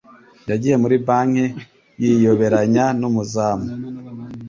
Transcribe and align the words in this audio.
Yagiye 0.49 0.75
muri 0.83 0.95
banki 1.05 1.45
yiyoberanya 2.01 2.85
n'umuzamu. 2.99 3.67